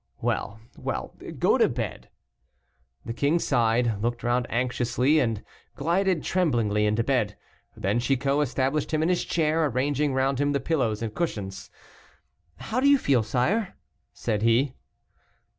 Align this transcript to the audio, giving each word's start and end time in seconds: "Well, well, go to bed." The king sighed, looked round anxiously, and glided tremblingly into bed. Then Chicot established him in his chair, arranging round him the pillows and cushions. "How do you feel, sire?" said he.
"Well, 0.19 0.59
well, 0.77 1.13
go 1.37 1.59
to 1.59 1.69
bed." 1.69 2.09
The 3.05 3.13
king 3.13 3.37
sighed, 3.37 4.01
looked 4.01 4.23
round 4.23 4.47
anxiously, 4.49 5.19
and 5.19 5.45
glided 5.75 6.23
tremblingly 6.23 6.87
into 6.87 7.03
bed. 7.03 7.37
Then 7.77 7.99
Chicot 7.99 8.41
established 8.41 8.91
him 8.95 9.03
in 9.03 9.09
his 9.09 9.23
chair, 9.23 9.63
arranging 9.63 10.15
round 10.15 10.39
him 10.41 10.53
the 10.53 10.59
pillows 10.59 11.03
and 11.03 11.13
cushions. 11.13 11.69
"How 12.55 12.79
do 12.79 12.89
you 12.89 12.97
feel, 12.97 13.21
sire?" 13.21 13.75
said 14.11 14.41
he. 14.41 14.73